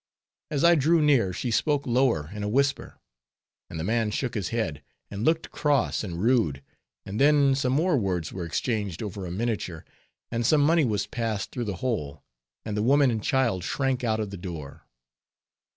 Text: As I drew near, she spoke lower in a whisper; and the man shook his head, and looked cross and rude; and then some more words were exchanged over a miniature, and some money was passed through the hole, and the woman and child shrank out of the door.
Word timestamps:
As 0.49 0.63
I 0.63 0.73
drew 0.73 0.99
near, 0.99 1.31
she 1.31 1.51
spoke 1.51 1.85
lower 1.85 2.31
in 2.33 2.41
a 2.41 2.49
whisper; 2.49 2.97
and 3.69 3.79
the 3.79 3.83
man 3.83 4.09
shook 4.09 4.33
his 4.33 4.49
head, 4.49 4.81
and 5.11 5.23
looked 5.23 5.51
cross 5.51 6.03
and 6.03 6.19
rude; 6.19 6.63
and 7.05 7.21
then 7.21 7.53
some 7.53 7.73
more 7.73 7.95
words 7.99 8.33
were 8.33 8.43
exchanged 8.43 9.03
over 9.03 9.27
a 9.27 9.31
miniature, 9.31 9.85
and 10.31 10.43
some 10.43 10.61
money 10.61 10.85
was 10.85 11.05
passed 11.05 11.51
through 11.51 11.65
the 11.65 11.75
hole, 11.85 12.23
and 12.65 12.75
the 12.75 12.81
woman 12.81 13.11
and 13.11 13.23
child 13.23 13.63
shrank 13.63 14.03
out 14.03 14.19
of 14.19 14.31
the 14.31 14.37
door. 14.37 14.87